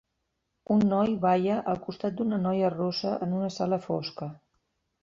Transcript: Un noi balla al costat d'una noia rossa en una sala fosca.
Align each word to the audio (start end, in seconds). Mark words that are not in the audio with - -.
Un 0.75 0.79
noi 0.93 1.13
balla 1.25 1.59
al 1.75 1.79
costat 1.85 2.17
d'una 2.17 2.41
noia 2.49 2.75
rossa 2.79 3.17
en 3.29 3.39
una 3.43 3.55
sala 3.61 3.85
fosca. 3.89 4.35